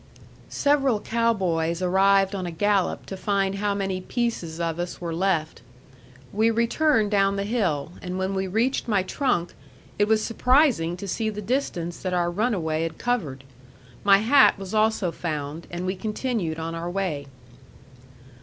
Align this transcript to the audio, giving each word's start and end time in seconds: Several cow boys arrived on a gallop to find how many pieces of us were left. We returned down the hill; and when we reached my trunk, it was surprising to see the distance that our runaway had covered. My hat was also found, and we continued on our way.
Several 0.49 0.99
cow 0.99 1.31
boys 1.31 1.79
arrived 1.79 2.33
on 2.33 2.47
a 2.47 2.51
gallop 2.51 3.05
to 3.05 3.15
find 3.15 3.53
how 3.59 3.75
many 3.75 4.01
pieces 4.01 4.59
of 4.59 4.79
us 4.79 4.99
were 4.99 5.13
left. 5.13 5.61
We 6.33 6.49
returned 6.49 7.11
down 7.11 7.35
the 7.35 7.43
hill; 7.43 7.91
and 8.01 8.17
when 8.17 8.33
we 8.33 8.47
reached 8.47 8.87
my 8.87 9.03
trunk, 9.03 9.53
it 9.99 10.07
was 10.07 10.23
surprising 10.23 10.97
to 10.97 11.07
see 11.07 11.29
the 11.29 11.39
distance 11.39 12.01
that 12.01 12.13
our 12.15 12.31
runaway 12.31 12.81
had 12.81 12.97
covered. 12.97 13.43
My 14.03 14.17
hat 14.17 14.57
was 14.57 14.73
also 14.73 15.11
found, 15.11 15.67
and 15.69 15.85
we 15.85 15.95
continued 15.95 16.57
on 16.57 16.73
our 16.73 16.89
way. 16.89 17.27